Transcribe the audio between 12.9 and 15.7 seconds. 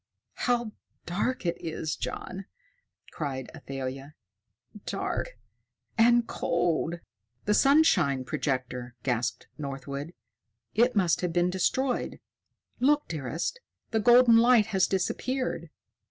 dearest! The golden light has disappeared."